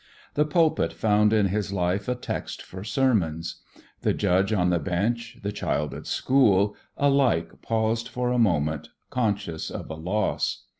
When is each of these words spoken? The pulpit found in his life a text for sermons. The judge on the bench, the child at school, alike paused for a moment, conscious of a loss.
The 0.33 0.45
pulpit 0.45 0.93
found 0.93 1.31
in 1.31 1.49
his 1.49 1.71
life 1.71 2.07
a 2.07 2.15
text 2.15 2.63
for 2.63 2.83
sermons. 2.83 3.57
The 4.01 4.15
judge 4.15 4.51
on 4.51 4.71
the 4.71 4.79
bench, 4.79 5.37
the 5.43 5.51
child 5.51 5.93
at 5.93 6.07
school, 6.07 6.75
alike 6.97 7.61
paused 7.61 8.07
for 8.07 8.31
a 8.31 8.39
moment, 8.39 8.89
conscious 9.11 9.69
of 9.69 9.91
a 9.91 9.93
loss. 9.93 10.63